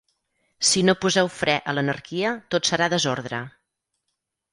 Si 0.69 0.81
no 0.85 0.95
poseu 1.03 1.29
fre 1.39 1.57
a 1.59 1.75
l'anarquia 1.77 2.31
tot 2.55 2.71
serà 2.71 2.87
desordre. 2.95 3.43